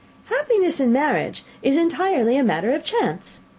[0.31, 3.41] Happiness in marriage is entirely a matter of chance.